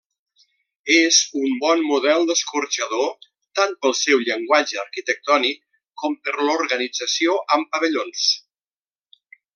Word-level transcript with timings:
És 0.93 1.17
un 1.41 1.51
bon 1.65 1.83
model 1.89 2.25
d'escorxador 2.29 3.11
tant 3.59 3.77
pel 3.85 3.95
seu 3.99 4.25
llenguatge 4.29 4.81
arquitectònic 4.87 5.61
com 6.05 6.19
per 6.25 6.37
l'organització 6.49 7.37
amb 7.59 7.73
pavellons. 7.77 8.29